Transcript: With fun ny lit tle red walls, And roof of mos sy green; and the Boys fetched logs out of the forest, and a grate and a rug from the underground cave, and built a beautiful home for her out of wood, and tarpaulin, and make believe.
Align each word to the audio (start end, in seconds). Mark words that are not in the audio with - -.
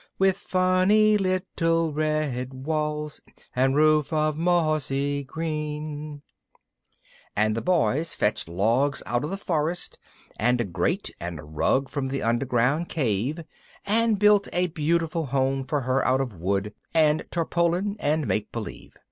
With 0.17 0.35
fun 0.35 0.87
ny 0.87 1.15
lit 1.19 1.45
tle 1.55 1.93
red 1.93 2.55
walls, 2.55 3.21
And 3.55 3.75
roof 3.75 4.11
of 4.11 4.35
mos 4.35 4.85
sy 4.85 5.21
green; 5.21 6.23
and 7.35 7.55
the 7.55 7.61
Boys 7.61 8.15
fetched 8.15 8.49
logs 8.49 9.03
out 9.05 9.23
of 9.23 9.29
the 9.29 9.37
forest, 9.37 9.99
and 10.39 10.59
a 10.59 10.63
grate 10.63 11.13
and 11.19 11.37
a 11.37 11.43
rug 11.43 11.87
from 11.87 12.07
the 12.07 12.23
underground 12.23 12.89
cave, 12.89 13.43
and 13.85 14.17
built 14.17 14.47
a 14.51 14.65
beautiful 14.73 15.27
home 15.27 15.65
for 15.67 15.81
her 15.81 16.03
out 16.03 16.19
of 16.19 16.33
wood, 16.33 16.73
and 16.95 17.23
tarpaulin, 17.29 17.95
and 17.99 18.25
make 18.25 18.51
believe. 18.51 18.97